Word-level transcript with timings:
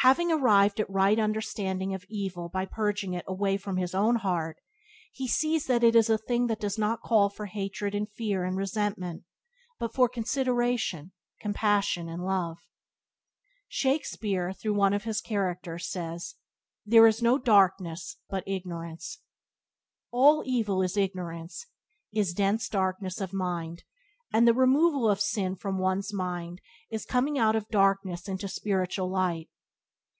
Having 0.00 0.30
arrived 0.30 0.78
at 0.78 0.88
right 0.88 1.18
understanding 1.18 1.92
of 1.92 2.04
evil 2.08 2.48
by 2.48 2.64
purging 2.64 3.12
it 3.14 3.24
away 3.26 3.56
from 3.56 3.76
his 3.76 3.92
own 3.92 4.14
heart 4.14 4.56
he 5.10 5.26
sees 5.26 5.66
that 5.66 5.82
it 5.82 5.96
is 5.96 6.08
a 6.08 6.16
thing 6.16 6.46
that 6.46 6.60
does 6.60 6.78
not 6.78 7.02
call 7.02 7.28
for 7.28 7.46
hatred 7.46 7.92
and 7.92 8.08
fear 8.08 8.44
and 8.44 8.56
resentment 8.56 9.24
but 9.80 9.92
for 9.92 10.08
consideration, 10.08 11.10
compassion, 11.40 12.08
and 12.08 12.24
love. 12.24 12.58
Shakespeare 13.66 14.52
through 14.52 14.74
one 14.74 14.92
of 14.92 15.02
his 15.02 15.20
characters 15.20 15.88
says: 15.90 16.36
"There 16.84 17.08
is 17.08 17.20
no 17.20 17.36
darkness 17.36 18.16
but 18.30 18.46
ignorance." 18.46 19.18
All 20.12 20.44
evil 20.46 20.82
is 20.82 20.96
ignorance, 20.96 21.66
is 22.12 22.32
dense 22.32 22.68
darkness 22.68 23.20
of 23.20 23.32
mind, 23.32 23.82
and 24.32 24.46
the 24.46 24.54
removal 24.54 25.10
of 25.10 25.20
sin 25.20 25.56
from 25.56 25.78
one's 25.78 26.14
mind 26.14 26.60
is 26.92 27.04
a 27.04 27.08
coming 27.08 27.40
out 27.40 27.56
of 27.56 27.68
darkness 27.70 28.28
into 28.28 28.46
spiritual 28.46 29.10
light. 29.10 29.50